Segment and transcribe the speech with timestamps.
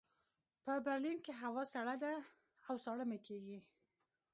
[0.63, 2.13] په برلین کې هوا سړه ده
[2.67, 3.59] او ساړه مې کېږي